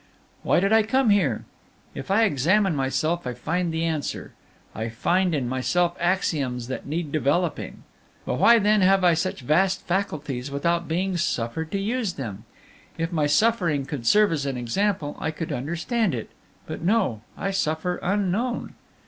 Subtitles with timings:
[0.41, 1.45] "Why did I come here?
[1.93, 4.33] If I examine myself, I find the answer:
[4.73, 7.83] I find in myself axioms that need developing.
[8.25, 12.45] But why then have I such vast faculties without being suffered to use them?
[12.97, 16.31] If my suffering could serve as an example, I could understand it;
[16.65, 18.73] but no, I suffer unknown.